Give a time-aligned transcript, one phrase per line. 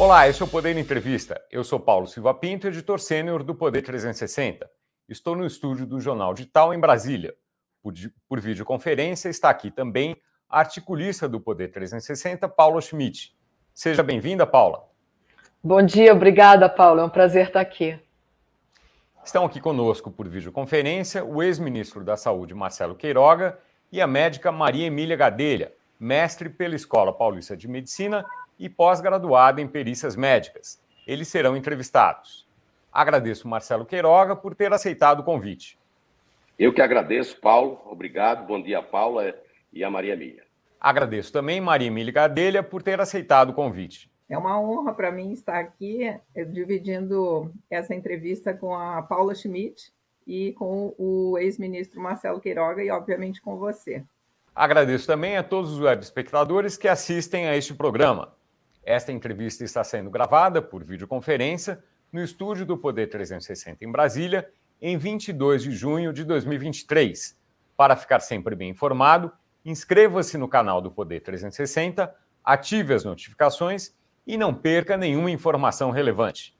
[0.00, 1.38] Olá, esse é o Poder Entrevista.
[1.50, 4.66] Eu sou Paulo Silva Pinto, editor sênior do Poder 360.
[5.06, 7.34] Estou no estúdio do Jornal Digital em Brasília.
[7.82, 7.92] Por,
[8.26, 10.16] por videoconferência está aqui também
[10.48, 13.36] a articulista do Poder 360, Paula Schmidt.
[13.74, 14.88] Seja bem-vinda, Paula.
[15.62, 17.02] Bom dia, obrigada, Paula.
[17.02, 18.00] É um prazer estar aqui.
[19.22, 23.58] Estão aqui conosco por videoconferência o ex-ministro da Saúde, Marcelo Queiroga,
[23.92, 28.24] e a médica Maria Emília Gadelha, mestre pela Escola Paulista de Medicina
[28.60, 30.78] e pós-graduada em perícias médicas.
[31.06, 32.46] Eles serão entrevistados.
[32.92, 35.78] Agradeço Marcelo Queiroga por ter aceitado o convite.
[36.58, 37.80] Eu que agradeço, Paulo.
[37.86, 38.46] Obrigado.
[38.46, 39.34] Bom dia, Paula
[39.72, 40.44] e a Maria Emília.
[40.78, 44.10] Agradeço também Maria Emília Gadelha por ter aceitado o convite.
[44.28, 49.90] É uma honra para mim estar aqui eh, dividindo essa entrevista com a Paula Schmidt
[50.26, 54.04] e com o ex-ministro Marcelo Queiroga e, obviamente, com você.
[54.54, 58.32] Agradeço também a todos os web espectadores que assistem a este programa.
[58.82, 64.50] Esta entrevista está sendo gravada por videoconferência no estúdio do Poder 360 em Brasília,
[64.80, 67.38] em 22 de junho de 2023.
[67.76, 69.32] Para ficar sempre bem informado,
[69.64, 73.94] inscreva-se no canal do Poder 360, ative as notificações
[74.26, 76.58] e não perca nenhuma informação relevante.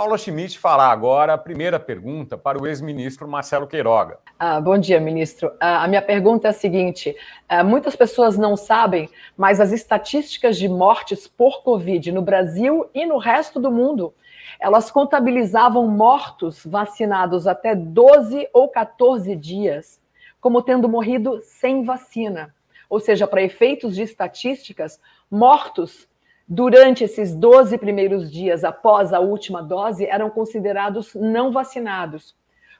[0.00, 4.18] Paula Schmidt fará agora a primeira pergunta para o ex-ministro Marcelo Queiroga.
[4.38, 5.52] Ah, bom dia, ministro.
[5.60, 7.14] Ah, a minha pergunta é a seguinte:
[7.46, 13.04] ah, muitas pessoas não sabem, mas as estatísticas de mortes por Covid no Brasil e
[13.04, 14.14] no resto do mundo,
[14.58, 20.00] elas contabilizavam mortos vacinados até 12 ou 14 dias,
[20.40, 22.54] como tendo morrido sem vacina.
[22.88, 24.98] Ou seja, para efeitos de estatísticas,
[25.30, 26.08] mortos
[26.52, 32.34] durante esses 12 primeiros dias após a última dose eram considerados não vacinados.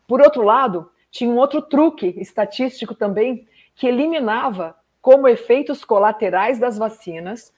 [0.08, 6.76] Por outro lado, tinha um outro truque estatístico também que eliminava como efeitos colaterais das
[6.76, 7.54] vacinas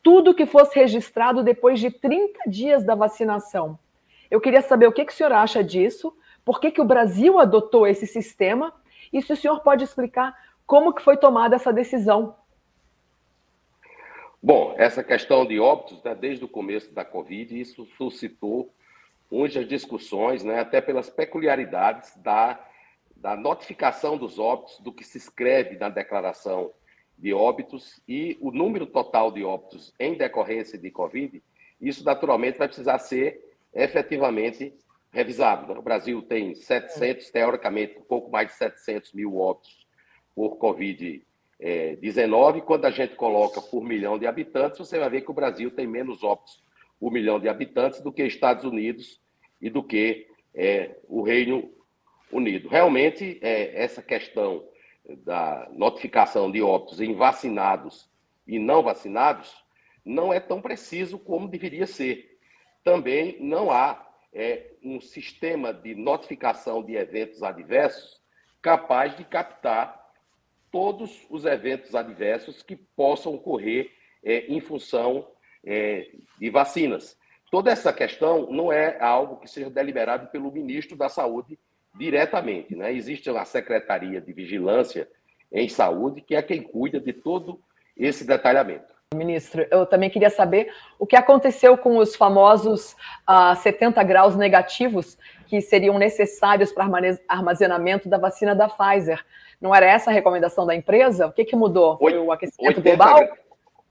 [0.00, 3.76] tudo que fosse registrado depois de 30 dias da vacinação.
[4.30, 7.40] Eu queria saber o que, que o senhor acha disso, por que, que o Brasil
[7.40, 8.72] adotou esse sistema
[9.12, 10.32] e se o senhor pode explicar
[10.64, 12.36] como que foi tomada essa decisão
[14.46, 18.72] Bom, essa questão de óbitos, né, desde o começo da Covid, isso suscitou
[19.28, 22.64] muitas discussões, né, até pelas peculiaridades da,
[23.16, 26.70] da notificação dos óbitos, do que se escreve na declaração
[27.18, 31.42] de óbitos e o número total de óbitos em decorrência de Covid,
[31.80, 33.42] isso naturalmente vai precisar ser
[33.74, 34.72] efetivamente
[35.10, 35.74] revisado.
[35.74, 35.76] Né?
[35.76, 39.88] O Brasil tem 700, teoricamente, um pouco mais de 700 mil óbitos
[40.36, 41.26] por Covid
[41.58, 45.34] é, 19, quando a gente coloca por milhão de habitantes, você vai ver que o
[45.34, 46.62] Brasil tem menos óbitos
[47.00, 49.20] por milhão de habitantes do que Estados Unidos
[49.60, 51.70] e do que é, o Reino
[52.30, 52.68] Unido.
[52.68, 54.64] Realmente, é, essa questão
[55.24, 58.10] da notificação de óbitos em vacinados
[58.46, 59.54] e não vacinados
[60.04, 62.38] não é tão preciso como deveria ser.
[62.84, 68.20] Também não há é, um sistema de notificação de eventos adversos
[68.60, 70.05] capaz de captar
[70.70, 73.90] todos os eventos adversos que possam ocorrer
[74.24, 75.28] é, em função
[75.64, 77.16] é, de vacinas.
[77.50, 81.58] Toda essa questão não é algo que seja deliberado pelo ministro da Saúde
[81.94, 82.74] diretamente.
[82.74, 82.92] Né?
[82.92, 85.08] Existe uma Secretaria de Vigilância
[85.52, 87.60] em Saúde, que é quem cuida de todo
[87.96, 88.96] esse detalhamento.
[89.14, 94.34] Ministro, eu também queria saber o que aconteceu com os famosos uh, ah, 70 graus
[94.34, 95.16] negativos
[95.46, 96.88] que seriam necessários para
[97.28, 99.24] armazenamento da vacina da Pfizer.
[99.60, 101.26] Não era essa a recomendação da empresa?
[101.26, 101.98] O que, que mudou?
[101.98, 103.38] Foi o aquecimento 80, global?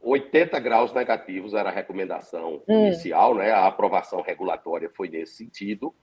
[0.02, 2.88] 80 graus negativos era a recomendação hum.
[2.88, 3.52] inicial, né?
[3.52, 5.94] A aprovação regulatória foi nesse sentido.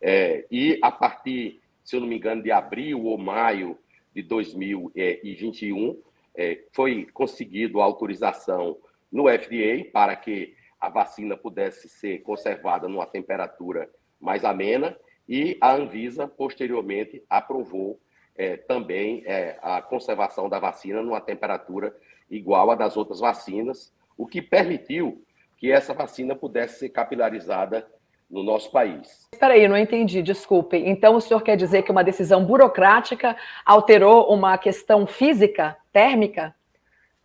[0.00, 3.78] É, e a partir, se eu não me engano, de abril ou maio
[4.14, 5.96] de 2021,
[6.34, 8.76] é, foi conseguido a autorização
[9.10, 13.88] no FDA para que a vacina pudesse ser conservada numa temperatura
[14.20, 14.96] mais amena
[15.28, 18.00] e a Anvisa, posteriormente, aprovou
[18.36, 21.94] é, também é, a conservação da vacina numa temperatura
[22.30, 25.22] igual à das outras vacinas, o que permitiu
[25.58, 27.86] que essa vacina pudesse ser capilarizada
[28.30, 29.28] no nosso país.
[29.32, 30.76] Espera aí, não entendi, desculpe.
[30.76, 36.54] Então o senhor quer dizer que uma decisão burocrática alterou uma questão física, térmica?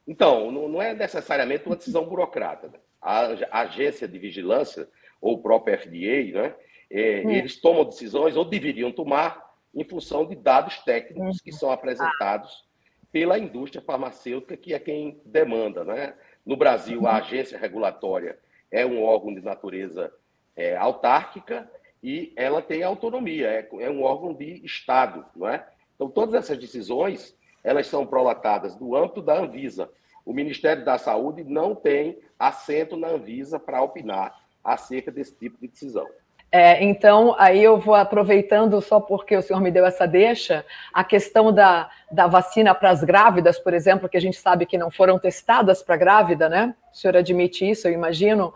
[0.05, 2.79] Então, não é necessariamente uma decisão burocrática.
[3.01, 4.87] A agência de vigilância,
[5.21, 6.55] ou o próprio FDA, né,
[6.89, 7.29] é, hum.
[7.31, 9.46] eles tomam decisões, ou deveriam tomar,
[9.77, 12.65] em função de dados técnicos que são apresentados
[13.11, 15.83] pela indústria farmacêutica, que é quem demanda.
[15.83, 16.15] Né?
[16.43, 18.39] No Brasil, a agência regulatória
[18.71, 20.11] é um órgão de natureza
[20.55, 21.71] é, autárquica
[22.01, 25.23] e ela tem autonomia, é, é, um órgão de Estado.
[25.35, 25.67] Não é?
[25.93, 29.91] Então, todas essas decisões elas são prolatadas do âmbito da Anvisa.
[30.25, 35.67] o Ministério da Saúde não tem assento na Anvisa para opinar acerca desse tipo de
[35.67, 36.07] decisão.
[36.51, 41.03] É, então, aí eu vou aproveitando, só porque o senhor me deu essa deixa, a
[41.03, 44.89] questão da, da vacina para as grávidas, por exemplo, que a gente sabe que não
[44.89, 46.73] foram testadas para grávida, né?
[46.93, 48.53] O senhor admite isso, eu imagino.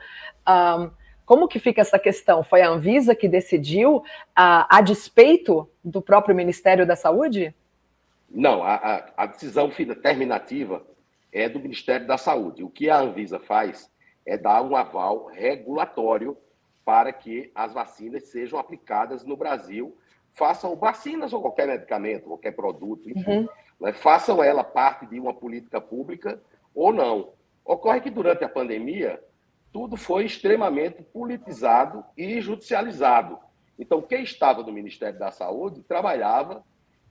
[0.47, 0.89] Um,
[1.25, 2.43] como que fica essa questão?
[2.43, 4.03] Foi a Anvisa que decidiu
[4.35, 7.53] a, a despeito do próprio Ministério da Saúde?
[8.29, 9.69] Não, a, a, decisão
[10.01, 10.81] terminativa
[11.31, 12.63] é do Ministério da Saúde.
[12.63, 13.89] O que a Anvisa faz
[14.25, 16.37] é dar um aval regulatório
[16.83, 19.97] para que as vacinas sejam aplicadas no Brasil.
[20.33, 23.49] Façam vacinas ou qualquer medicamento, qualquer produto, enfim, uhum.
[23.81, 23.91] né?
[23.91, 26.41] façam ela parte de uma política pública
[26.73, 27.33] ou não.
[27.65, 29.21] Ocorre que durante a pandemia,
[29.71, 33.39] tudo foi extremamente politizado e judicializado.
[33.77, 36.63] Então, quem estava no Ministério da Saúde trabalhava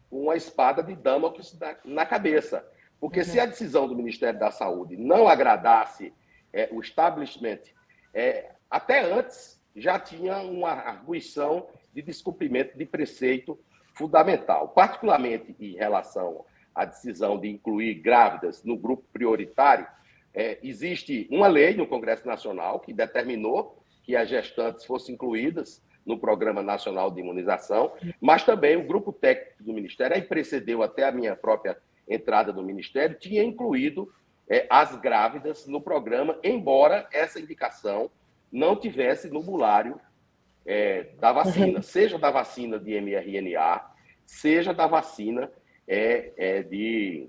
[0.09, 2.67] com uma espada de Damocles na cabeça.
[2.99, 3.25] Porque uhum.
[3.25, 6.13] se a decisão do Ministério da Saúde não agradasse
[6.53, 7.61] é, o establishment,
[8.13, 13.59] é, até antes já tinha uma arguição de descumprimento de preceito
[13.95, 16.45] fundamental, particularmente em relação
[16.75, 19.87] à decisão de incluir grávidas no grupo prioritário.
[20.33, 26.19] É, existe uma lei no Congresso Nacional que determinou que as gestantes fossem incluídas no
[26.19, 31.13] Programa Nacional de Imunização, mas também o grupo técnico do Ministério, aí precedeu até a
[31.13, 31.77] minha própria
[32.09, 34.13] entrada no Ministério, tinha incluído
[34.49, 38.11] é, as grávidas no programa, embora essa indicação
[38.51, 40.01] não tivesse no bulário
[40.67, 41.83] é, da vacina, uhum.
[41.83, 43.83] seja da vacina de mRNA,
[44.27, 45.51] seja da vacina
[45.87, 47.29] é, é, de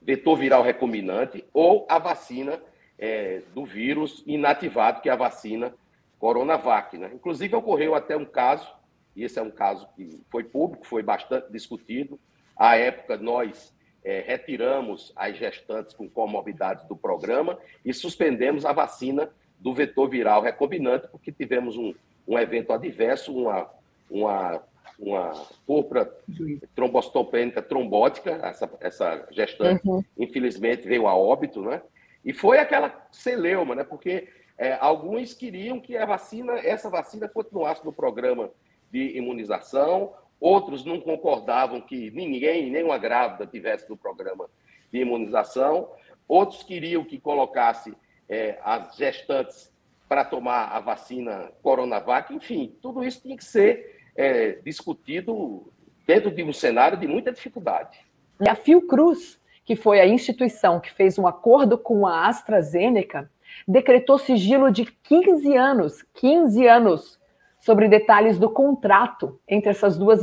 [0.00, 2.60] vetor viral recombinante ou a vacina
[2.98, 5.74] é, do vírus inativado, que é a vacina
[6.18, 6.96] Coronavac.
[6.96, 7.10] Né?
[7.14, 8.72] Inclusive, ocorreu até um caso,
[9.14, 12.18] e esse é um caso que foi público, foi bastante discutido.
[12.56, 19.30] À época, nós é, retiramos as gestantes com comorbidades do programa e suspendemos a vacina
[19.58, 21.94] do vetor viral recombinante, porque tivemos um,
[22.26, 23.68] um evento adverso, uma,
[24.10, 24.62] uma,
[24.98, 26.12] uma púrpura
[26.74, 30.04] trombocitopênica trombótica, essa, essa gestante, uhum.
[30.16, 31.82] infelizmente, veio a óbito, né?
[32.24, 33.84] E foi aquela celeuma, né?
[33.84, 38.50] Porque é, alguns queriam que a vacina, essa vacina continuasse no programa
[38.90, 44.48] de imunização, outros não concordavam que ninguém, nenhuma grávida tivesse no programa
[44.92, 45.90] de imunização,
[46.26, 47.94] outros queriam que colocasse
[48.28, 49.72] é, as gestantes
[50.08, 55.70] para tomar a vacina Coronavac, enfim, tudo isso tinha que ser é, discutido
[56.06, 57.98] dentro de um cenário de muita dificuldade.
[58.40, 63.30] E a Fiocruz, que foi a instituição que fez um acordo com a AstraZeneca,
[63.66, 67.18] decretou sigilo de 15 anos, 15 anos,
[67.58, 70.20] sobre detalhes do contrato entre essas duas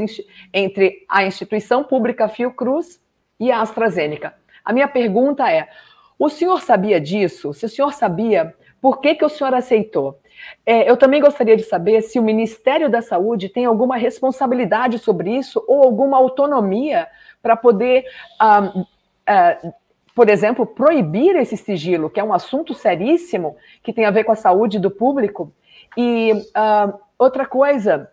[0.53, 3.01] entre a instituição pública Fiocruz
[3.39, 4.33] e a AstraZeneca.
[4.63, 5.69] A minha pergunta é:
[6.17, 7.53] o senhor sabia disso?
[7.53, 10.19] Se o senhor sabia, por que, que o senhor aceitou?
[10.65, 15.35] É, eu também gostaria de saber se o Ministério da Saúde tem alguma responsabilidade sobre
[15.35, 17.07] isso ou alguma autonomia
[17.41, 18.05] para poder,
[18.41, 19.73] um, uh,
[20.13, 24.31] por exemplo, proibir esse sigilo, que é um assunto seríssimo que tem a ver com
[24.31, 25.51] a saúde do público.
[25.97, 28.09] E uh, outra coisa,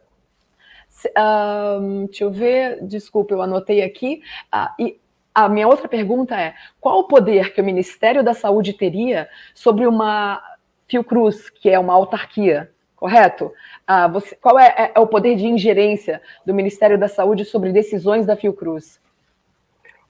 [2.06, 4.22] deixa eu ver, desculpa, eu anotei aqui.
[4.55, 5.01] Uh, e
[5.34, 9.86] a minha outra pergunta é: qual o poder que o Ministério da Saúde teria sobre
[9.86, 10.43] uma
[10.86, 13.53] Fiocruz, que é uma autarquia, correto?
[13.86, 17.72] Ah, você, qual é, é, é, o poder de ingerência do Ministério da Saúde sobre
[17.72, 19.01] decisões da Fiocruz?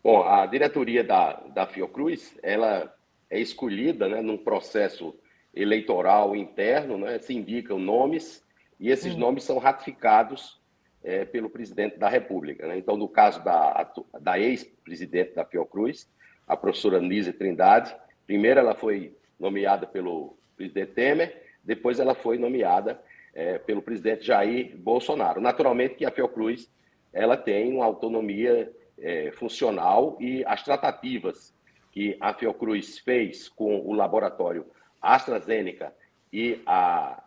[0.03, 2.93] Bom, a diretoria da, da Fiocruz, ela
[3.31, 5.15] é escolhida né, num processo
[5.55, 8.43] eleitoral interno, né, se indicam nomes,
[8.81, 9.19] e esses hum.
[9.19, 10.61] nomes são ratificados
[11.05, 12.67] é, pelo presidente da República.
[12.67, 12.79] Né?
[12.79, 13.91] Então, no caso da,
[14.21, 16.09] da ex-presidente da Fiocruz,
[16.47, 17.95] a professora Nise Trindade,
[18.27, 23.01] primeiro ela foi nomeada pelo presidente Temer, depois ela foi nomeada
[23.35, 25.41] é, pelo presidente Jair Bolsonaro.
[25.41, 26.71] Naturalmente que a Fiocruz
[27.13, 31.55] ela tem uma autonomia é, funcional e as tratativas
[31.91, 34.67] que a Fiocruz fez com o laboratório
[35.01, 35.95] AstraZeneca
[36.33, 37.23] e a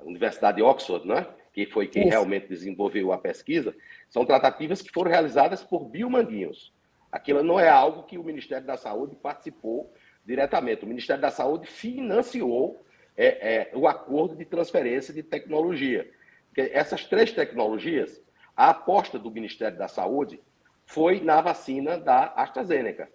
[0.00, 1.26] Universidade de Oxford, né?
[1.52, 2.10] Que foi quem Isso.
[2.10, 3.74] realmente desenvolveu a pesquisa,
[4.08, 6.72] são tratativas que foram realizadas por biomanguinhos.
[7.10, 9.92] Aquilo não é algo que o Ministério da Saúde participou
[10.24, 10.84] diretamente.
[10.84, 12.82] O Ministério da Saúde financiou
[13.16, 16.10] é, é, o acordo de transferência de tecnologia.
[16.46, 18.22] Porque essas três tecnologias,
[18.56, 20.40] a aposta do Ministério da Saúde
[20.86, 23.10] foi na vacina da AstraZeneca,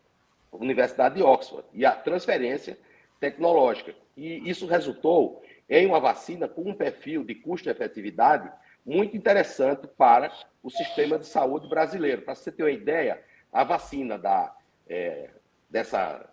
[0.52, 2.78] Universidade de Oxford, e a transferência
[3.20, 3.94] tecnológica.
[4.16, 8.52] E isso resultou em uma vacina com um perfil de custo-efetividade
[8.86, 10.32] muito interessante para
[10.64, 12.22] o sistema de saúde brasileiro.
[12.22, 13.22] Para você ter uma ideia,
[13.52, 14.56] a vacina da,
[14.88, 15.30] é,
[15.70, 16.26] dessa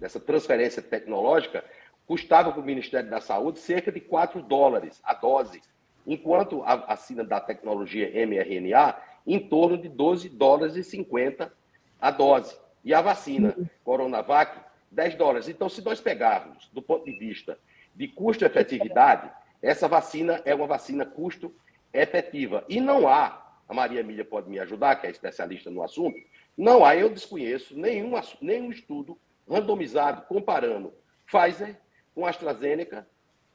[0.00, 1.62] dessa transferência tecnológica,
[2.06, 5.62] custava para o Ministério da Saúde cerca de 4 dólares a dose,
[6.06, 8.96] enquanto a vacina da tecnologia mRNA
[9.26, 11.52] em torno de 12 dólares e 50
[12.00, 12.56] a dose.
[12.82, 14.58] E a vacina Coronavac,
[14.90, 15.48] 10 dólares.
[15.48, 17.58] Então, se nós pegarmos do ponto de vista
[17.94, 19.30] de custo-efetividade,
[19.62, 22.64] essa vacina é uma vacina custo-efetiva.
[22.68, 26.18] E não há, a Maria Emília pode me ajudar, que é especialista no assunto,
[26.56, 29.18] não há, eu desconheço, nenhum, nenhum estudo
[29.48, 30.92] randomizado comparando
[31.26, 31.80] Pfizer
[32.14, 33.06] com AstraZeneca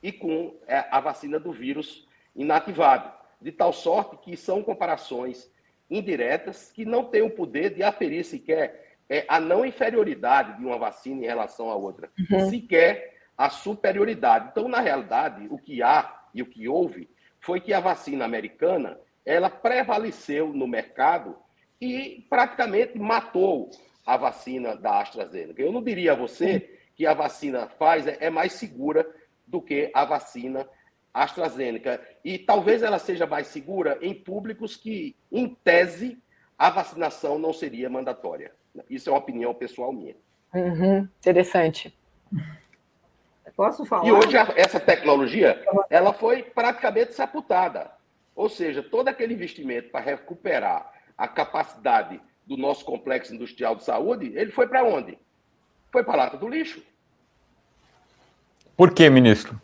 [0.02, 3.12] e com é, a vacina do vírus inativado,
[3.42, 5.52] de tal sorte que são comparações
[5.90, 10.78] indiretas que não têm o poder de aferir sequer é, a não inferioridade de uma
[10.78, 12.50] vacina em relação à outra, uhum.
[12.50, 14.50] sequer a superioridade.
[14.52, 17.10] Então, na realidade, o que há e o que houve
[17.40, 21.36] foi que a vacina americana ela prevaleceu no mercado
[21.80, 23.70] e praticamente matou
[24.06, 25.62] a vacina da AstraZeneca.
[25.62, 29.06] Eu não diria a você que a vacina Pfizer é mais segura
[29.46, 30.68] do que a vacina
[31.14, 32.02] AstraZeneca.
[32.24, 36.22] E talvez ela seja mais segura em públicos que, em tese,
[36.58, 38.54] a vacinação não seria mandatória.
[38.90, 40.16] Isso é uma opinião pessoal minha.
[40.54, 41.94] Uhum, interessante.
[43.56, 44.06] Posso falar?
[44.06, 47.92] E hoje essa tecnologia ela foi praticamente sepultada.
[48.36, 54.34] Ou seja, todo aquele investimento para recuperar a capacidade do nosso complexo industrial de saúde,
[54.36, 55.18] ele foi para onde?
[55.92, 56.84] Foi para a lata do lixo.
[58.76, 59.60] Por que, ministro?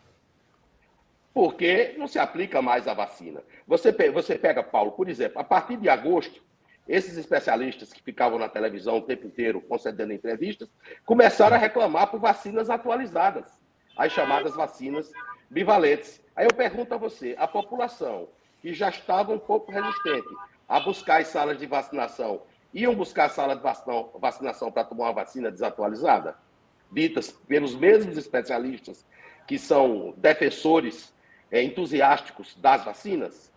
[1.33, 3.43] Porque não se aplica mais a vacina.
[3.67, 6.41] Você, você pega, Paulo, por exemplo, a partir de agosto,
[6.88, 10.73] esses especialistas que ficavam na televisão o tempo inteiro concedendo entrevistas,
[11.05, 13.61] começaram a reclamar por vacinas atualizadas,
[13.97, 15.11] as chamadas vacinas
[15.50, 16.21] bivalentes.
[16.35, 18.27] Aí eu pergunto a você, a população
[18.61, 20.27] que já estava um pouco resistente
[20.67, 23.61] a buscar as salas de vacinação, iam buscar a sala de
[24.19, 26.35] vacinação para tomar uma vacina desatualizada?
[26.91, 29.05] Ditas pelos mesmos especialistas
[29.47, 31.13] que são defensores
[31.50, 33.50] é, entusiásticos das vacinas?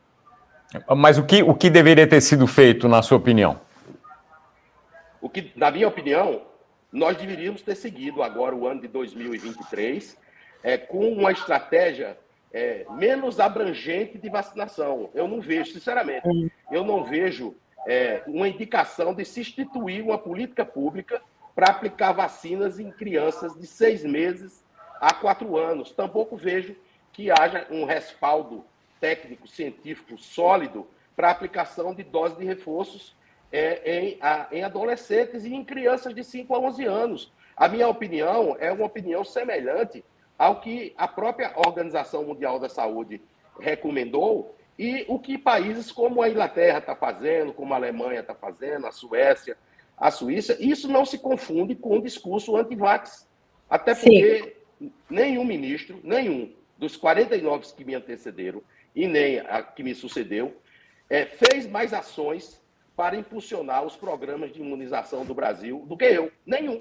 [0.97, 3.61] Mas o que, o que deveria ter sido feito, na sua opinião?
[5.21, 6.43] O que, na minha opinião,
[6.93, 10.17] nós deveríamos ter seguido agora o ano de 2023
[10.63, 12.17] é, com uma estratégia
[12.53, 15.11] é, menos abrangente de vacinação.
[15.13, 16.27] Eu não vejo, sinceramente,
[16.71, 17.55] eu não vejo
[17.87, 21.21] é, uma indicação de se instituir uma política pública
[21.55, 24.65] para aplicar vacinas em crianças de seis meses
[25.01, 25.93] a quatro anos.
[25.93, 26.77] Tampouco vejo
[27.13, 28.65] que haja um respaldo
[29.01, 33.17] técnico, científico sólido para aplicação de doses de reforços
[33.53, 37.33] é, em, a, em adolescentes e em crianças de 5 a 11 anos.
[37.57, 40.05] A minha opinião é uma opinião semelhante
[40.37, 43.23] ao que a própria Organização Mundial da Saúde
[43.61, 48.87] recomendou e o que países como a Inglaterra está fazendo, como a Alemanha está fazendo,
[48.87, 49.57] a Suécia,
[49.97, 53.29] a Suíça, isso não se confunde com o discurso anti-vax.
[53.71, 54.93] Até porque Sim.
[55.09, 58.61] nenhum ministro, nenhum, dos 49 que me antecederam
[58.95, 60.57] e nem a que me sucedeu,
[61.11, 62.63] é, fez mais ações
[62.97, 66.31] para impulsionar os programas de imunização do Brasil do que eu.
[66.47, 66.81] Nenhum.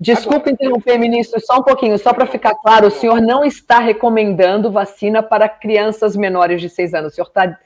[0.00, 4.70] Desculpe interromper, ministro, só um pouquinho, só para ficar claro, o senhor não está recomendando
[4.70, 7.58] vacina para crianças menores de seis anos, o senhor está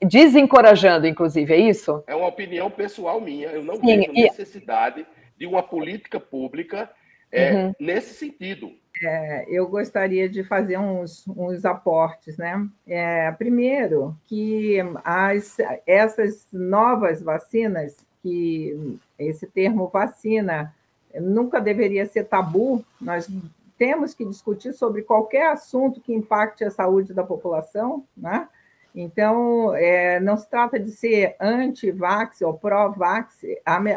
[0.00, 2.02] desencorajando, inclusive, é isso?
[2.06, 6.90] É uma opinião pessoal minha, eu não Sim, vejo necessidade de uma política pública
[7.30, 7.74] é, uhum.
[7.78, 8.72] nesse sentido.
[9.02, 12.68] É, eu gostaria de fazer uns, uns aportes, né?
[12.86, 15.56] É, primeiro, que as,
[15.86, 20.72] essas novas vacinas, que esse termo vacina
[21.20, 23.28] nunca deveria ser tabu, nós
[23.76, 28.48] temos que discutir sobre qualquer assunto que impacte a saúde da população, né?
[28.94, 33.40] Então, é, não se trata de ser anti-vax ou pró-vax,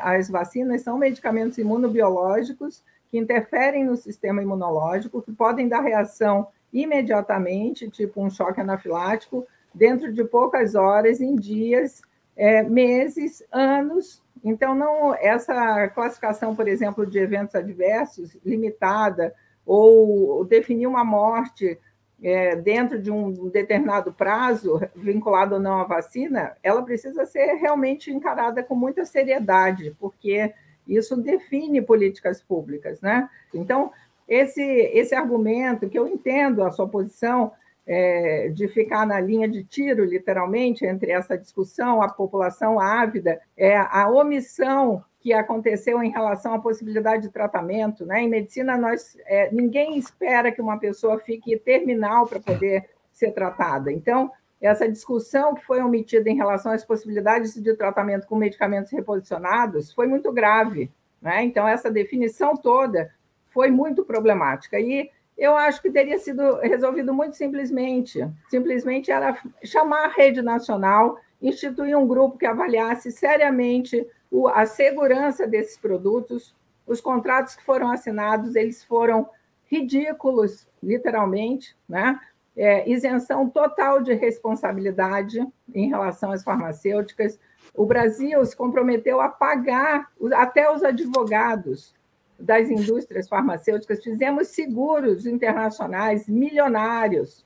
[0.02, 7.90] as vacinas são medicamentos imunobiológicos que interferem no sistema imunológico, que podem dar reação imediatamente,
[7.90, 12.02] tipo um choque anafilático, dentro de poucas horas, em dias,
[12.36, 14.24] é, meses, anos.
[14.44, 19.34] Então, não essa classificação, por exemplo, de eventos adversos limitada
[19.66, 21.80] ou definir uma morte
[22.26, 28.12] é, dentro de um determinado prazo, vinculado ou não à vacina, ela precisa ser realmente
[28.12, 30.52] encarada com muita seriedade, porque
[30.88, 33.30] isso define políticas públicas, né?
[33.54, 33.92] Então,
[34.28, 37.52] esse, esse argumento, que eu entendo a sua posição
[37.88, 43.78] é, de ficar na linha de tiro, literalmente, entre essa discussão, a população ávida, é,
[43.78, 48.06] a omissão que aconteceu em relação à possibilidade de tratamento.
[48.06, 48.22] Né?
[48.22, 53.92] Em medicina, nós, é, ninguém espera que uma pessoa fique terminal para poder ser tratada.
[53.92, 59.92] Então, essa discussão que foi omitida em relação às possibilidades de tratamento com medicamentos reposicionados
[59.92, 60.92] foi muito grave.
[61.22, 61.44] Né?
[61.44, 63.10] Então, essa definição toda
[63.50, 64.80] foi muito problemática.
[64.80, 68.26] E eu acho que teria sido resolvido muito simplesmente.
[68.50, 74.08] Simplesmente era chamar a rede nacional, instituir um grupo que avaliasse seriamente
[74.54, 76.56] a segurança desses produtos.
[76.88, 79.30] Os contratos que foram assinados, eles foram
[79.66, 82.20] ridículos, literalmente, né?
[82.58, 87.38] É, isenção total de responsabilidade em relação às farmacêuticas.
[87.74, 91.94] O Brasil se comprometeu a pagar até os advogados
[92.40, 97.46] das indústrias farmacêuticas, fizemos seguros internacionais milionários,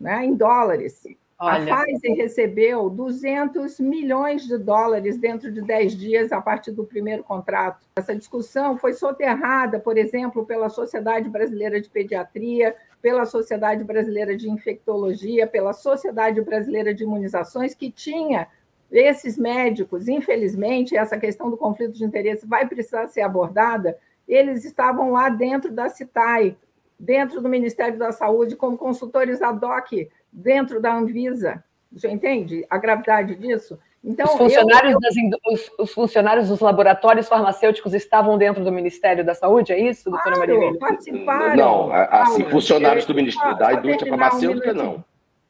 [0.00, 1.06] né, em dólares.
[1.40, 1.72] Olha.
[1.72, 7.22] A Pfizer recebeu 200 milhões de dólares dentro de 10 dias a partir do primeiro
[7.22, 7.86] contrato.
[7.96, 14.50] Essa discussão foi soterrada, por exemplo, pela Sociedade Brasileira de Pediatria, pela Sociedade Brasileira de
[14.50, 18.48] Infectologia, pela Sociedade Brasileira de Imunizações, que tinha
[18.90, 20.08] esses médicos.
[20.08, 23.96] Infelizmente, essa questão do conflito de interesse vai precisar ser abordada,
[24.28, 26.56] eles estavam lá dentro da CITAI,
[26.98, 31.64] dentro do Ministério da Saúde, como consultores ad hoc, dentro da Anvisa.
[31.90, 33.78] Você entende a gravidade disso?
[34.04, 35.54] Então, os, funcionários eu, eu...
[35.54, 40.36] Os, os, funcionários dos laboratórios farmacêuticos estavam dentro do Ministério da Saúde, é isso, doutora
[40.36, 40.78] claro, Maria?
[40.78, 41.56] participaram.
[41.56, 45.04] Não, assim, funcionários do Ministério da Indústria Farmacêutica, um não.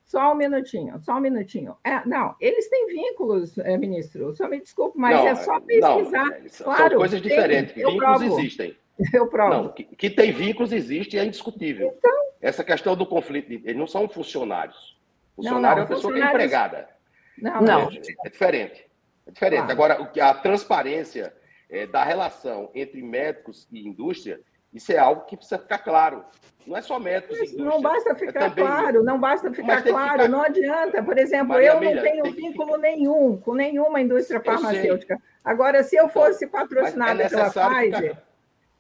[0.08, 1.76] Só um minutinho, só um minutinho.
[1.84, 4.34] É, não, eles têm vínculos, é, ministro.
[4.34, 6.24] Só me desculpe, mas não, é só pesquisar.
[6.24, 7.74] Não, é, claro, são coisas diferentes.
[7.74, 8.40] Tem, vínculos provo.
[8.40, 8.74] existem.
[9.12, 9.54] Eu provo.
[9.54, 11.94] Não, que, que, tem vínculos existe e é indiscutível.
[11.98, 14.98] Então, Essa questão do conflito, eles não são funcionários.
[15.36, 16.88] Funcionário não, não, é uma pessoa que é empregada.
[17.36, 17.80] Não, não.
[17.90, 18.90] É, é diferente.
[19.26, 19.66] É diferente.
[19.66, 19.72] Claro.
[19.72, 21.34] Agora, a transparência
[21.68, 24.40] é, da relação entre médicos e indústria
[24.72, 26.24] isso é algo que precisa ficar claro.
[26.68, 27.54] Não é só métodos.
[27.54, 28.64] Não basta é ficar é também...
[28.64, 30.28] claro, não basta ficar claro, ficar...
[30.28, 31.02] não adianta.
[31.02, 32.82] Por exemplo, Maria eu não tenho vínculo ficar...
[32.82, 35.18] nenhum com nenhuma indústria farmacêutica.
[35.42, 38.10] Agora, se eu então, fosse patrocinada é pela Pfizer.
[38.10, 38.28] Ficar...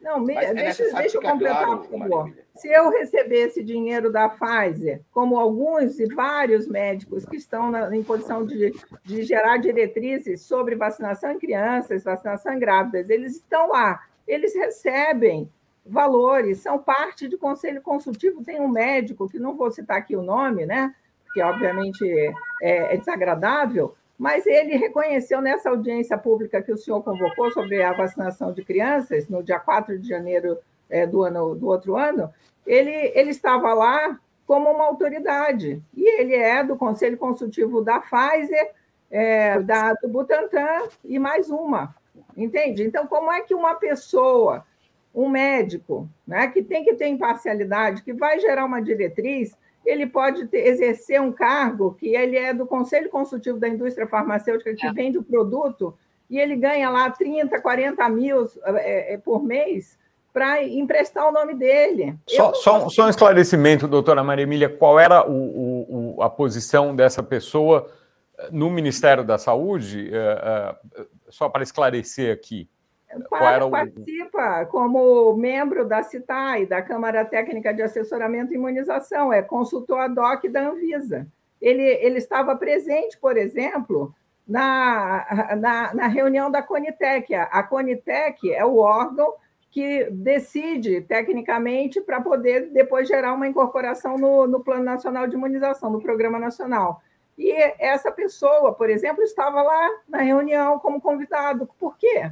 [0.00, 0.34] Não, me...
[0.34, 2.32] é deixa, deixa eu completar, claro, por favor.
[2.54, 8.02] Se eu recebesse dinheiro da Pfizer, como alguns e vários médicos que estão na, em
[8.02, 8.72] posição de,
[9.02, 15.50] de gerar diretrizes sobre vacinação em crianças, vacinação em grávidas, eles estão lá, eles recebem
[15.88, 18.44] valores, são parte de conselho consultivo.
[18.44, 20.94] Tem um médico, que não vou citar aqui o nome, né?
[21.24, 22.04] Porque, obviamente,
[22.62, 27.92] é, é desagradável, mas ele reconheceu nessa audiência pública que o senhor convocou sobre a
[27.92, 30.58] vacinação de crianças, no dia 4 de janeiro
[30.90, 32.32] é, do, ano, do outro ano,
[32.66, 38.70] ele, ele estava lá como uma autoridade, e ele é do Conselho Consultivo da Pfizer,
[39.10, 41.94] é, da, do Butantan e mais uma,
[42.36, 42.82] entende?
[42.82, 44.64] Então, como é que uma pessoa
[45.14, 50.46] um médico, né, que tem que ter imparcialidade, que vai gerar uma diretriz, ele pode
[50.46, 54.92] ter, exercer um cargo que ele é do Conselho Consultivo da Indústria Farmacêutica, que é.
[54.92, 55.96] vende o produto,
[56.28, 59.98] e ele ganha lá 30, 40 mil é, é, por mês
[60.32, 62.14] para emprestar o nome dele.
[62.26, 67.22] Só, só, só, um esclarecimento, doutora Maria Emília, qual era o, o, a posição dessa
[67.22, 67.90] pessoa
[68.52, 70.12] no Ministério da Saúde?
[71.30, 72.68] Só para esclarecer aqui.
[73.30, 73.70] Para, o...
[73.70, 80.18] Participa como membro da CITAI, da Câmara Técnica de Assessoramento e Imunização, é consultor ad
[80.18, 81.26] hoc da Anvisa.
[81.60, 84.14] Ele, ele estava presente, por exemplo,
[84.46, 87.34] na, na, na reunião da Conitec.
[87.34, 89.34] A Conitec é o órgão
[89.70, 95.90] que decide tecnicamente para poder depois gerar uma incorporação no, no Plano Nacional de Imunização,
[95.90, 97.02] no Programa Nacional.
[97.36, 101.68] E essa pessoa, por exemplo, estava lá na reunião como convidado.
[101.78, 102.30] Por quê?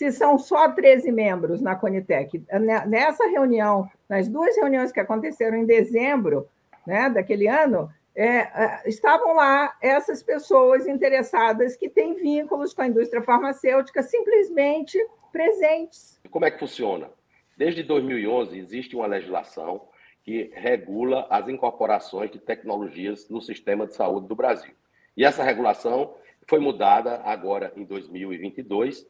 [0.00, 2.42] Se são só 13 membros na Conitec.
[2.86, 6.48] Nessa reunião, nas duas reuniões que aconteceram em dezembro
[6.86, 12.86] né, daquele ano, é, é, estavam lá essas pessoas interessadas que têm vínculos com a
[12.86, 14.98] indústria farmacêutica simplesmente
[15.30, 16.18] presentes.
[16.30, 17.10] Como é que funciona?
[17.54, 19.82] Desde 2011 existe uma legislação
[20.24, 24.72] que regula as incorporações de tecnologias no sistema de saúde do Brasil.
[25.14, 26.14] E essa regulação
[26.46, 29.06] foi mudada agora em 2022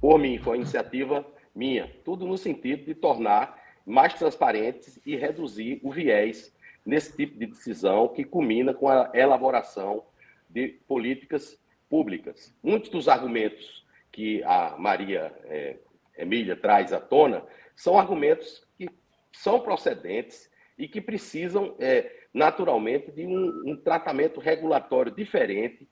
[0.00, 5.80] por mim, foi uma iniciativa minha, tudo no sentido de tornar mais transparentes e reduzir
[5.82, 10.04] o viés nesse tipo de decisão que culmina com a elaboração
[10.48, 11.58] de políticas
[11.88, 12.54] públicas.
[12.62, 15.76] Muitos dos argumentos que a Maria é,
[16.16, 18.88] Emília traz à tona são argumentos que
[19.32, 25.88] são procedentes e que precisam, é, naturalmente, de um, um tratamento regulatório diferente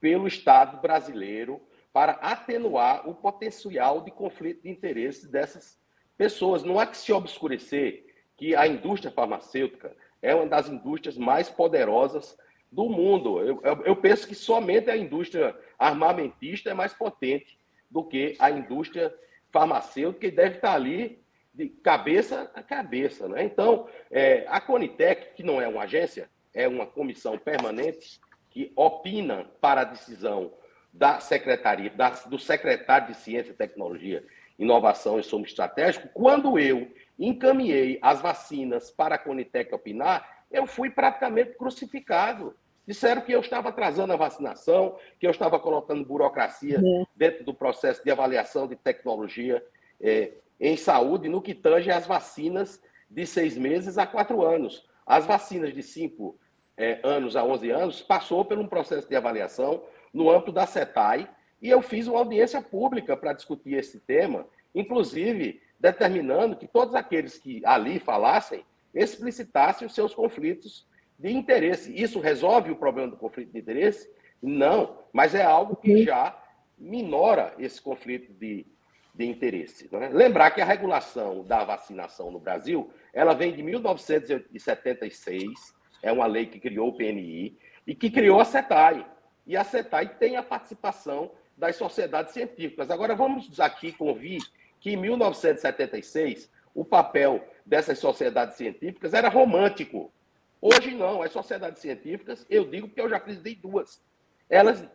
[0.00, 1.60] pelo Estado brasileiro
[1.92, 5.78] para atenuar o potencial de conflito de interesses dessas
[6.16, 6.62] pessoas.
[6.62, 12.36] Não há que se obscurecer que a indústria farmacêutica é uma das indústrias mais poderosas
[12.70, 13.40] do mundo.
[13.40, 17.58] Eu, eu, eu, penso que somente a indústria armamentista é mais potente
[17.90, 19.12] do que a indústria
[19.50, 21.20] farmacêutica e deve estar ali
[21.52, 23.28] de cabeça a cabeça.
[23.28, 23.44] Né?
[23.44, 29.50] Então, é, a Conitec, que não é uma agência, é uma comissão permanente que opina
[29.60, 30.52] para a decisão
[30.92, 34.24] da secretaria, da, do secretário de Ciência, Tecnologia,
[34.58, 40.90] Inovação e Sumo Estratégico, quando eu encaminhei as vacinas para a Conitec opinar, eu fui
[40.90, 42.54] praticamente crucificado.
[42.86, 47.04] Disseram que eu estava atrasando a vacinação, que eu estava colocando burocracia é.
[47.14, 49.64] dentro do processo de avaliação de tecnologia
[50.00, 54.84] é, em saúde, no que tange às vacinas de seis meses a quatro anos.
[55.06, 56.38] As vacinas de cinco
[56.76, 61.28] é, anos a 11 anos passou por um processo de avaliação no âmbito da CETAI,
[61.60, 67.38] e eu fiz uma audiência pública para discutir esse tema, inclusive determinando que todos aqueles
[67.38, 70.86] que ali falassem explicitassem os seus conflitos
[71.18, 71.94] de interesse.
[71.94, 74.10] Isso resolve o problema do conflito de interesse?
[74.42, 76.34] Não, mas é algo que já
[76.78, 78.66] minora esse conflito de,
[79.14, 79.88] de interesse.
[79.92, 80.08] Né?
[80.08, 86.46] Lembrar que a regulação da vacinação no Brasil, ela vem de 1976, é uma lei
[86.46, 89.06] que criou o PNI e que criou a CETAI.
[89.50, 92.88] E a CETAI tem a participação das sociedades científicas.
[92.88, 94.40] Agora, vamos aqui convir
[94.78, 100.12] que em 1976 o papel dessas sociedades científicas era romântico.
[100.60, 104.00] Hoje não, as sociedades científicas, eu digo que eu já presidei duas,
[104.48, 104.86] elas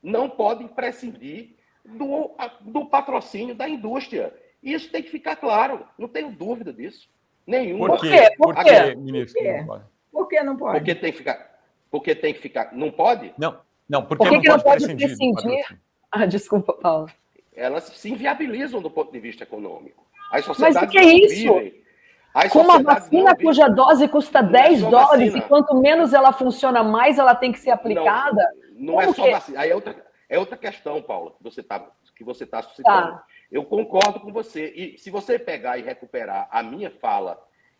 [0.00, 4.32] não podem prescindir do, do patrocínio da indústria.
[4.62, 7.10] Isso tem que ficar claro, não tenho dúvida disso.
[7.44, 7.88] Nenhuma.
[7.88, 8.30] Por quê?
[8.38, 9.42] Por quê, ministro?
[9.42, 9.84] Por quê?
[10.12, 10.78] Por que não pode?
[10.78, 11.60] Porque tem que ficar.
[11.90, 12.72] Porque tem que ficar.
[12.72, 13.34] Não pode?
[13.36, 15.78] Não, não, porque Por que não, que não pode, pode prescindir?
[16.10, 17.08] Ah, desculpa, Paulo.
[17.54, 20.06] Elas se inviabilizam do ponto de vista econômico.
[20.30, 21.54] As sociedades Mas o que é isso?
[21.54, 21.86] Vivem.
[22.50, 25.38] Com uma vacina cuja dose custa 10 é dólares vacina.
[25.38, 28.46] e quanto menos ela funciona, mais ela tem que ser aplicada?
[28.74, 29.30] Não, não é só que...
[29.30, 29.60] vacina.
[29.60, 33.12] Aí é outra, é outra questão, Paula, que você está que você tá suscitando.
[33.12, 33.24] Tá.
[33.52, 34.72] Eu concordo com você.
[34.74, 37.38] E se você pegar e recuperar a minha fala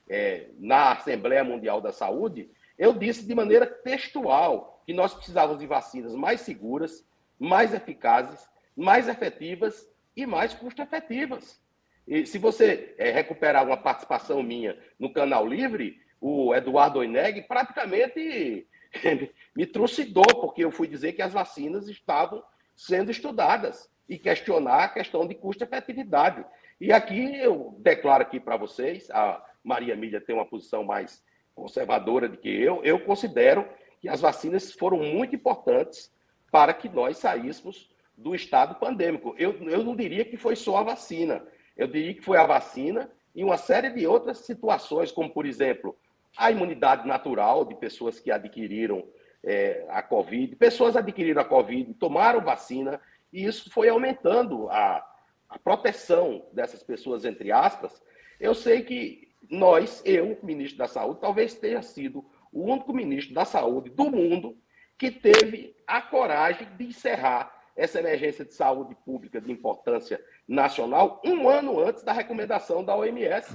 [0.08, 5.66] é, na Assembleia Mundial da Saúde, eu disse de maneira textual que nós precisávamos de
[5.66, 7.04] vacinas mais seguras,
[7.38, 11.60] mais eficazes, mais efetivas e mais custo-efetivas.
[12.06, 18.66] E se você é, recuperar uma participação minha no Canal Livre, o Eduardo Oineg praticamente
[19.54, 22.42] me trucidou, porque eu fui dizer que as vacinas estavam
[22.76, 26.44] sendo estudadas e questionar a questão de custo-efetividade.
[26.80, 31.24] E aqui eu declaro aqui para vocês, a, Maria Mília tem uma posição mais
[31.56, 33.66] conservadora do que eu, eu considero
[34.00, 36.12] que as vacinas foram muito importantes
[36.50, 39.34] para que nós saíssemos do estado pandêmico.
[39.38, 43.10] Eu, eu não diria que foi só a vacina, eu diria que foi a vacina
[43.34, 45.96] e uma série de outras situações, como, por exemplo,
[46.36, 49.06] a imunidade natural de pessoas que adquiriram
[49.44, 53.00] é, a Covid, pessoas adquiriram a Covid, tomaram vacina,
[53.32, 55.06] e isso foi aumentando a,
[55.48, 58.02] a proteção dessas pessoas, entre aspas.
[58.40, 62.24] Eu sei que nós, eu, ministro da Saúde, talvez tenha sido
[62.56, 64.56] o único ministro da Saúde do mundo
[64.96, 71.46] que teve a coragem de encerrar essa emergência de saúde pública de importância nacional um
[71.50, 73.54] ano antes da recomendação da OMS,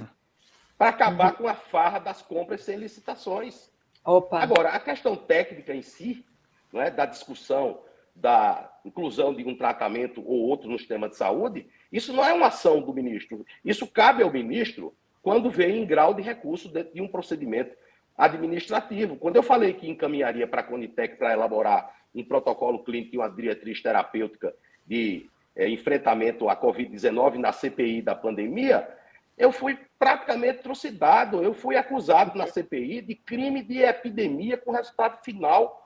[0.78, 3.72] para acabar com a farra das compras sem licitações.
[4.04, 4.40] Opa.
[4.40, 6.24] Agora, a questão técnica em si,
[6.72, 7.82] não é, da discussão
[8.14, 12.48] da inclusão de um tratamento ou outro no sistema de saúde, isso não é uma
[12.48, 13.44] ação do ministro.
[13.64, 17.74] Isso cabe ao ministro quando vem em grau de recurso dentro de um procedimento
[18.16, 19.16] administrativo.
[19.16, 23.28] Quando eu falei que encaminharia para a Conitec para elaborar um protocolo clínico e uma
[23.28, 24.54] diretriz terapêutica
[24.86, 28.88] de é, enfrentamento à Covid-19 na CPI da pandemia,
[29.36, 35.22] eu fui praticamente trucidado, eu fui acusado na CPI de crime de epidemia com resultado
[35.24, 35.82] final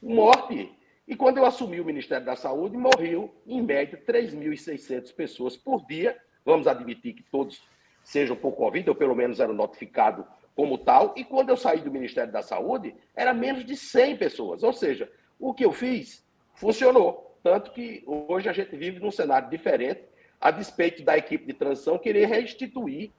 [0.00, 0.72] morte.
[1.06, 6.16] E quando eu assumi o Ministério da Saúde, morreu, em média, 3.600 pessoas por dia.
[6.44, 7.62] Vamos admitir que todos
[8.02, 11.90] sejam por Covid, ou pelo menos eram notificados como tal, e quando eu saí do
[11.90, 14.62] Ministério da Saúde, era menos de 100 pessoas.
[14.62, 17.36] Ou seja, o que eu fiz funcionou.
[17.42, 20.02] Tanto que hoje a gente vive num cenário diferente,
[20.40, 23.10] a despeito da equipe de transição querer restituir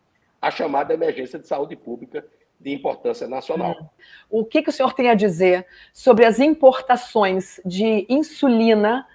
[0.42, 2.26] a chamada emergência de saúde pública
[2.60, 3.94] de importância nacional.
[4.30, 9.06] O que, que o senhor tem a dizer sobre as importações de insulina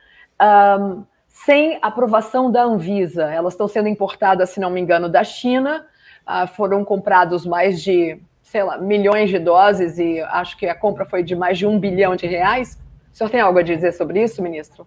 [0.40, 3.24] um, sem aprovação da Anvisa.
[3.24, 5.86] Elas estão sendo importadas, se não me engano, da China.
[6.26, 11.04] Ah, foram comprados mais de, sei lá, milhões de doses e acho que a compra
[11.04, 12.78] foi de mais de um bilhão de reais.
[13.12, 14.86] O senhor tem algo a dizer sobre isso, ministro?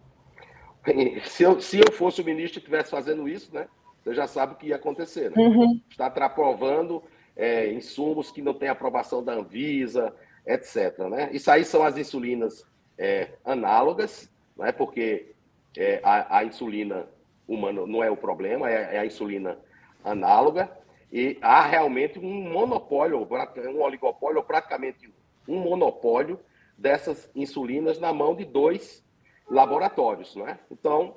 [1.25, 3.67] Se eu, se eu fosse o ministro e estivesse fazendo isso, né?
[4.03, 5.35] Você já sabe o que ia acontecer, né?
[5.37, 5.79] Uhum.
[5.89, 7.01] Está aprovando
[7.35, 10.13] é, insumos que não têm aprovação da Anvisa,
[10.45, 10.97] etc.
[11.09, 11.29] Né?
[11.31, 12.65] Isso aí são as insulinas
[12.97, 14.71] é, análogas, né?
[14.71, 15.33] porque
[15.77, 17.07] é, a, a, insulina
[17.47, 19.57] humana não é o problema, é, é, a insulina
[20.03, 20.69] análoga.
[21.13, 25.13] E há realmente um monopólio, um oligopólio, ou praticamente
[25.47, 26.39] um monopólio
[26.75, 29.05] dessas insulinas na mão de dois
[29.47, 30.35] laboratórios.
[30.35, 30.57] Né?
[30.71, 31.15] Então,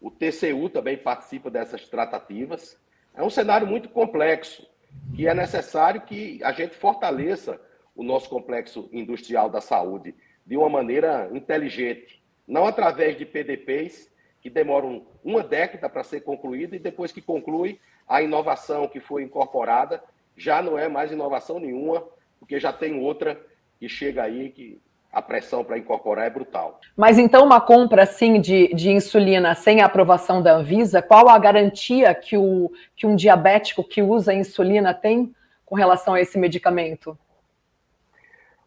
[0.00, 2.80] o TCU também participa dessas tratativas.
[3.12, 4.66] É um cenário muito complexo,
[5.14, 7.60] que é necessário que a gente fortaleça
[7.94, 10.14] o nosso complexo industrial da saúde
[10.46, 14.10] de uma maneira inteligente, não através de PDPs
[14.44, 19.22] que demoram uma década para ser concluída e depois que conclui, a inovação que foi
[19.22, 20.04] incorporada
[20.36, 22.04] já não é mais inovação nenhuma,
[22.38, 23.40] porque já tem outra
[23.80, 24.78] que chega aí que
[25.10, 26.78] a pressão para incorporar é brutal.
[26.94, 31.38] Mas então uma compra assim de, de insulina sem a aprovação da Anvisa, qual a
[31.38, 37.18] garantia que, o, que um diabético que usa insulina tem com relação a esse medicamento?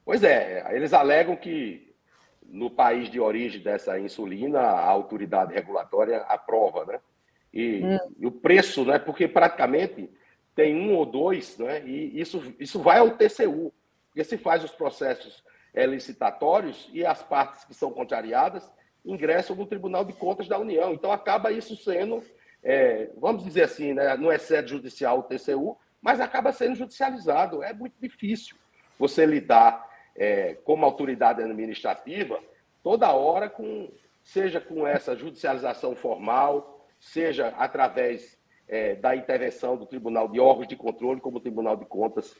[0.03, 1.86] Pois é, eles alegam que
[2.49, 6.99] no país de origem dessa insulina, a autoridade regulatória aprova, né?
[7.53, 7.97] E, hum.
[8.19, 8.97] e, o preço, né?
[8.97, 10.09] Porque praticamente
[10.55, 11.85] tem um ou dois, né?
[11.85, 13.73] E isso, isso vai ao TCU,
[14.07, 18.69] porque se faz os processos é, licitatórios e as partes que são contrariadas
[19.05, 20.93] ingressam no Tribunal de Contas da União.
[20.93, 22.23] Então acaba isso sendo,
[22.63, 24.17] é, vamos dizer assim, né?
[24.17, 27.63] Não é sede judicial o TCU, mas acaba sendo judicializado.
[27.63, 28.57] É muito difícil
[28.97, 29.86] você lidar
[30.17, 32.39] é, como autoridade administrativa,
[32.83, 33.89] toda hora, com,
[34.23, 40.75] seja com essa judicialização formal, seja através é, da intervenção do Tribunal de Órgãos de
[40.75, 42.35] Controle, como o Tribunal de Contas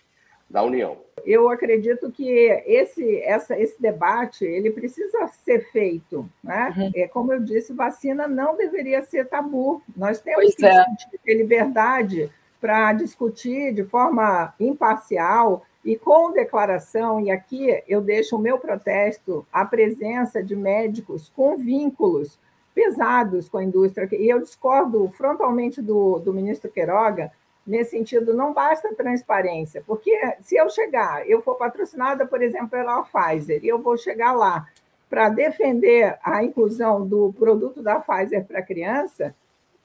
[0.50, 0.98] da União.
[1.26, 2.30] Eu acredito que
[2.66, 6.30] esse, essa, esse debate ele precisa ser feito.
[6.42, 6.74] Né?
[6.78, 6.92] Uhum.
[6.96, 9.82] É, como eu disse, vacina não deveria ser tabu.
[9.96, 10.86] Nós temos pois que é.
[11.24, 18.40] ter liberdade para discutir de forma imparcial e com declaração, e aqui eu deixo o
[18.40, 22.38] meu protesto, a presença de médicos com vínculos
[22.76, 27.32] pesados com a indústria, e eu discordo frontalmente do, do ministro Queiroga,
[27.66, 33.04] nesse sentido, não basta transparência, porque se eu chegar, eu for patrocinada, por exemplo, pela
[33.04, 34.68] Pfizer, e eu vou chegar lá
[35.10, 39.34] para defender a inclusão do produto da Pfizer para criança,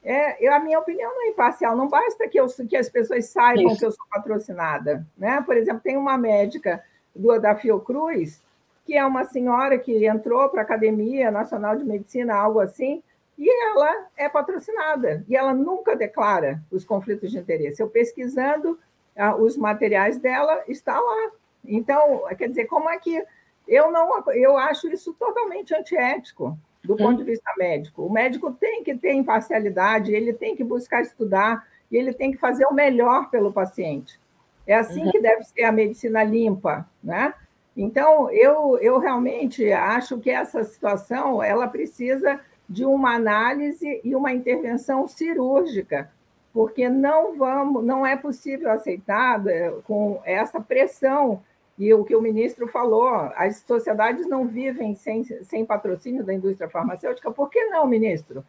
[0.03, 3.25] é, eu, a minha opinião não é imparcial, não basta que, eu, que as pessoas
[3.27, 3.79] saibam Isso.
[3.79, 5.05] que eu sou patrocinada.
[5.17, 5.41] Né?
[5.45, 6.83] Por exemplo, tem uma médica
[7.15, 8.41] do, da Fiocruz,
[8.85, 13.01] que é uma senhora que entrou para a Academia Nacional de Medicina, algo assim,
[13.37, 17.81] e ela é patrocinada, e ela nunca declara os conflitos de interesse.
[17.81, 18.77] Eu pesquisando
[19.17, 21.31] ah, os materiais dela, está lá.
[21.65, 23.23] Então, quer dizer, como é que
[23.65, 28.03] eu não eu acho isso totalmente antiético do ponto de vista médico.
[28.03, 32.37] O médico tem que ter imparcialidade, ele tem que buscar estudar e ele tem que
[32.37, 34.19] fazer o melhor pelo paciente.
[34.67, 35.11] É assim uhum.
[35.11, 37.33] que deve ser a medicina limpa, né?
[37.75, 44.31] Então, eu, eu realmente acho que essa situação ela precisa de uma análise e uma
[44.31, 46.11] intervenção cirúrgica,
[46.53, 51.41] porque não vamos, não é possível aceitar eh, com essa pressão
[51.77, 56.69] e o que o ministro falou, as sociedades não vivem sem, sem patrocínio da indústria
[56.69, 57.31] farmacêutica.
[57.31, 58.45] Por que não, ministro?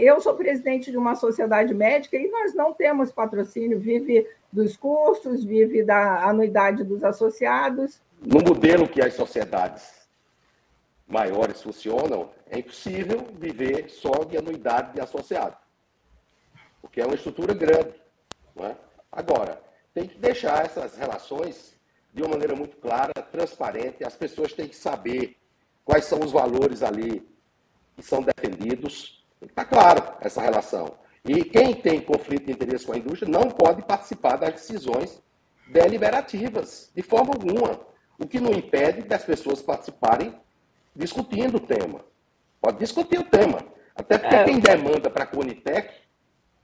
[0.00, 5.44] Eu sou presidente de uma sociedade médica e nós não temos patrocínio, vive dos custos,
[5.44, 8.02] vive da anuidade dos associados.
[8.20, 10.08] No modelo que as sociedades
[11.06, 15.56] maiores funcionam, é impossível viver só de anuidade de associado,
[16.82, 17.94] porque é uma estrutura grande.
[18.60, 18.74] É?
[19.12, 19.62] Agora,
[19.94, 21.77] tem que deixar essas relações
[22.12, 24.04] de uma maneira muito clara, transparente.
[24.04, 25.36] As pessoas têm que saber
[25.84, 27.26] quais são os valores ali
[27.96, 29.24] que são defendidos.
[29.40, 30.96] Está claro essa relação.
[31.24, 35.22] E quem tem conflito de interesse com a indústria não pode participar das decisões
[35.70, 37.80] deliberativas, de forma alguma.
[38.18, 40.34] O que não impede das pessoas participarem
[40.94, 42.04] discutindo o tema.
[42.60, 43.58] Pode discutir o tema.
[43.94, 44.44] Até porque é.
[44.44, 45.92] quem demanda para a Conitec,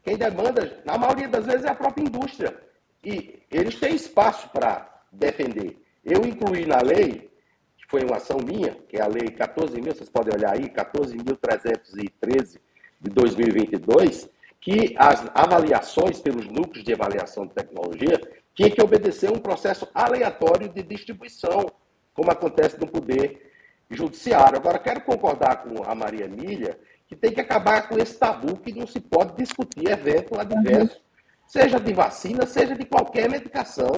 [0.03, 2.57] quem demanda, na maioria das vezes, é a própria indústria.
[3.03, 5.79] E eles têm espaço para defender.
[6.05, 7.31] Eu incluí na lei,
[7.77, 10.69] que foi uma ação minha, que é a lei 14 mil, vocês podem olhar aí,
[10.69, 12.59] 14.313
[13.01, 14.29] de 2022,
[14.61, 18.21] que as avaliações pelos núcleos de avaliação de tecnologia
[18.55, 21.67] tinha que obedecer um processo aleatório de distribuição,
[22.15, 23.53] como acontece no poder
[23.91, 24.57] judiciário.
[24.57, 28.73] Agora, quero concordar com a Maria Emília que tem que acabar com esse tabu que
[28.73, 31.03] não se pode discutir evento adverso, uhum.
[31.47, 33.93] seja de vacina, seja de qualquer medicação,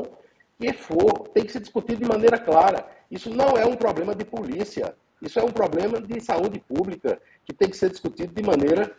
[0.59, 2.87] que for, tem que ser discutido de maneira clara.
[3.11, 7.53] Isso não é um problema de polícia, isso é um problema de saúde pública, que
[7.53, 8.97] tem que ser discutido de maneira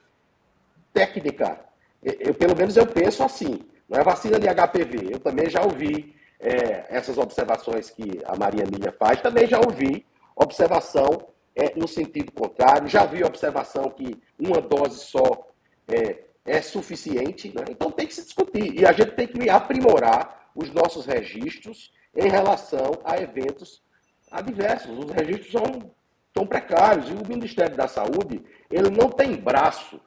[0.93, 1.59] técnica.
[2.01, 3.59] Eu, pelo menos eu penso assim.
[3.87, 5.13] Não é vacina de HPV.
[5.13, 10.05] Eu também já ouvi é, essas observações que a Maria Emília faz, também já ouvi
[10.35, 15.47] observação é, no sentido contrário, já vi observação que uma dose só
[15.87, 17.65] é, é suficiente, né?
[17.69, 18.79] então tem que se discutir.
[18.79, 23.83] E a gente tem que aprimorar os nossos registros em relação a eventos
[24.31, 24.97] adversos.
[24.97, 25.91] Os registros são
[26.33, 30.01] tão precários e o Ministério da Saúde ele não tem braço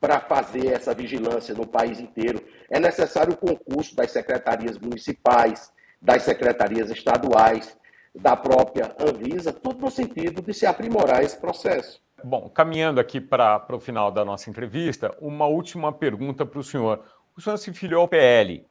[0.00, 2.40] para fazer essa vigilância no país inteiro.
[2.70, 7.76] É necessário o concurso das secretarias municipais, das secretarias estaduais,
[8.14, 12.00] da própria Anvisa, tudo no sentido de se aprimorar esse processo.
[12.22, 17.04] Bom, caminhando aqui para o final da nossa entrevista, uma última pergunta para o senhor.
[17.36, 18.64] O senhor se filiou ao PL.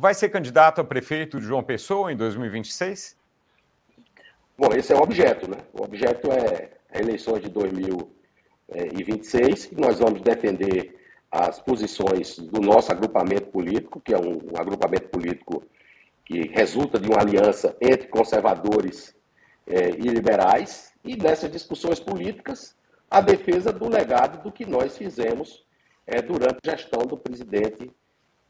[0.00, 3.16] Vai ser candidato a prefeito de João Pessoa em 2026?
[4.56, 5.56] Bom, esse é o objeto, né?
[5.72, 10.96] O objeto é a eleição de 2026, que nós vamos defender
[11.32, 15.64] as posições do nosso agrupamento político, que é um, um agrupamento político
[16.24, 19.16] que resulta de uma aliança entre conservadores
[19.66, 22.76] eh, e liberais, e nessas discussões políticas,
[23.10, 25.66] a defesa do legado do que nós fizemos
[26.06, 27.92] eh, durante a gestão do presidente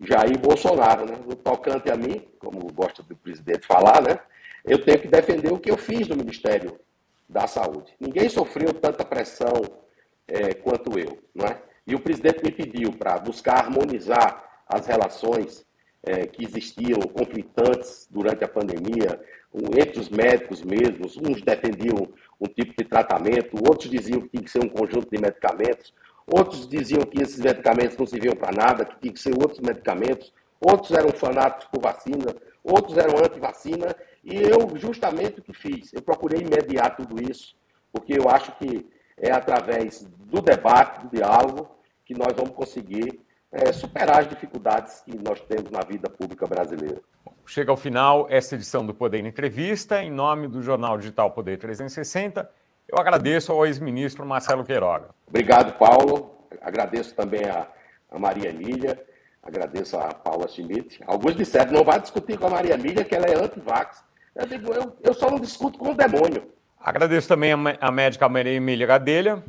[0.01, 1.07] Jair Bolsonaro.
[1.07, 1.17] Né?
[1.27, 4.19] No tocante a mim, como gosta do presidente falar, né?
[4.65, 6.79] eu tenho que defender o que eu fiz no Ministério
[7.29, 7.93] da Saúde.
[8.01, 9.63] Ninguém sofreu tanta pressão
[10.27, 11.19] eh, quanto eu.
[11.35, 11.61] Não é?
[11.87, 15.67] E o presidente me pediu para buscar harmonizar as relações
[16.03, 19.21] é, que existiam conflitantes durante a pandemia,
[19.79, 22.09] entre os médicos mesmos, uns defendiam
[22.41, 25.93] um tipo de tratamento, outros diziam que tinha que ser um conjunto de medicamentos,
[26.31, 30.33] outros diziam que esses medicamentos não serviam para nada, que tinha que ser outros medicamentos,
[30.61, 36.03] outros eram fanáticos por vacina, outros eram anti-vacina, e eu justamente o que fiz, eu
[36.03, 37.57] procurei mediar tudo isso,
[37.93, 38.87] porque eu acho que
[39.17, 41.71] é através do debate, do diálogo,
[42.05, 47.01] que nós vamos conseguir é, superar as dificuldades que nós temos na vida pública brasileira.
[47.47, 50.03] Chega ao final esta edição do Poder Entrevista.
[50.03, 52.49] Em nome do Jornal Digital Poder 360,
[52.89, 55.11] eu agradeço ao ex-ministro Marcelo Queiroga.
[55.27, 56.35] Obrigado, Paulo.
[56.63, 57.67] Agradeço também a,
[58.11, 59.05] a Maria Emília.
[59.43, 61.01] Agradeço a Paula Schmidt.
[61.07, 64.03] Alguns disseram, não vai discutir com a Maria Emília, que ela é anti-vax.
[64.35, 66.51] Eu digo, eu, eu só não discuto com o demônio.
[66.81, 69.43] Agradeço também a médica Maria Emília Gadelha.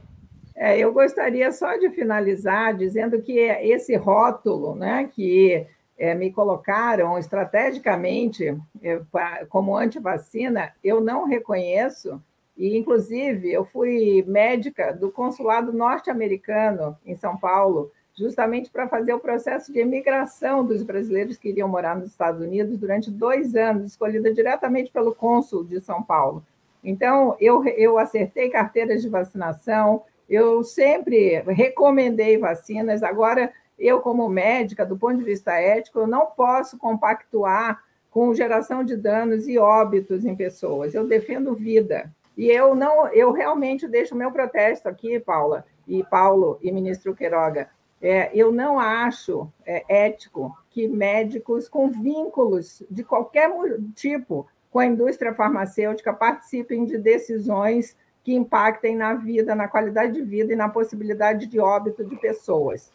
[0.56, 5.66] É, eu gostaria só de finalizar dizendo que esse rótulo né, que
[5.98, 9.02] é, me colocaram estrategicamente é,
[9.48, 12.22] como antivacina, eu não reconheço,
[12.60, 19.20] e inclusive eu fui médica do consulado norte-americano em São Paulo, justamente para fazer o
[19.20, 24.34] processo de imigração dos brasileiros que iriam morar nos Estados Unidos durante dois anos, escolhida
[24.34, 26.44] diretamente pelo cônsul de São Paulo.
[26.84, 33.04] Então, eu, eu acertei carteiras de vacinação, eu sempre recomendei vacinas.
[33.04, 38.84] Agora, eu, como médica, do ponto de vista ético, eu não posso compactuar com geração
[38.84, 40.94] de danos e óbitos em pessoas.
[40.94, 42.12] Eu defendo vida.
[42.40, 47.70] E eu não, eu realmente deixo meu protesto aqui, Paula e Paulo e ministro Queiroga.
[48.02, 53.52] É, eu não acho é, ético que médicos com vínculos de qualquer
[53.94, 60.22] tipo com a indústria farmacêutica participem de decisões que impactem na vida, na qualidade de
[60.22, 62.90] vida e na possibilidade de óbito de pessoas.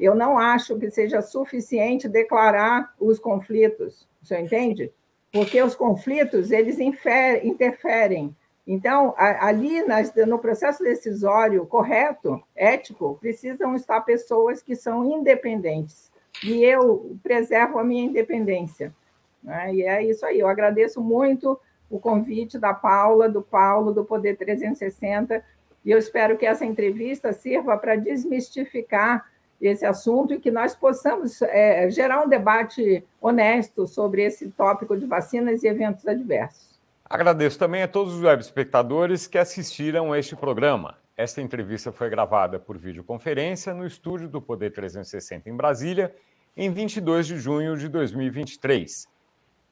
[0.00, 4.90] Eu não acho que seja suficiente declarar os conflitos, você entende?
[5.30, 8.34] Porque os conflitos, eles interferem.
[8.70, 9.82] Então, ali
[10.26, 16.12] no processo decisório correto, ético, precisam estar pessoas que são independentes.
[16.44, 18.94] E eu preservo a minha independência.
[19.42, 19.74] Né?
[19.74, 20.40] E é isso aí.
[20.40, 25.42] Eu agradeço muito o convite da Paula, do Paulo, do Poder 360,
[25.82, 29.24] e eu espero que essa entrevista sirva para desmistificar
[29.58, 35.06] esse assunto e que nós possamos é, gerar um debate honesto sobre esse tópico de
[35.06, 36.77] vacinas e eventos adversos.
[37.08, 40.98] Agradeço também a todos os web espectadores que assistiram este programa.
[41.16, 46.14] Esta entrevista foi gravada por videoconferência no estúdio do Poder 360 em Brasília,
[46.56, 49.08] em 22 de junho de 2023.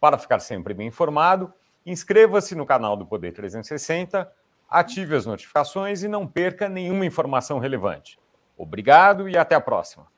[0.00, 1.52] Para ficar sempre bem informado,
[1.86, 4.28] Inscreva-se no canal do Poder 360,
[4.68, 8.18] ative as notificações e não perca nenhuma informação relevante.
[8.58, 10.08] Obrigado e até a próxima.